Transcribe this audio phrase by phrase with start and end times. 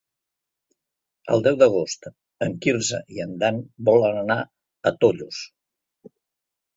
[1.33, 2.07] El deu d'agost
[2.45, 3.59] en Quirze i en Dan
[3.91, 5.43] volen anar a Tollos.